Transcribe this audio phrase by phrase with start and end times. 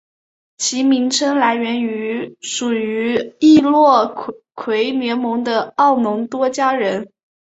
[0.57, 4.07] 其名称来源于属于易洛
[4.55, 7.07] 魁联盟的奥农多加人。